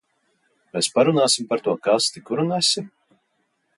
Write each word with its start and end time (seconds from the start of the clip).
Mēs 0.77 0.87
parunāsim 0.95 1.47
par 1.51 1.63
to 1.67 1.75
kasti, 1.89 2.25
kuru 2.31 2.47
nesi? 2.53 2.87